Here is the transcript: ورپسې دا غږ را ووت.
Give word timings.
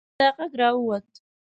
ورپسې 0.07 0.19
دا 0.19 0.27
غږ 0.37 0.51
را 0.61 0.69
ووت. 0.73 1.09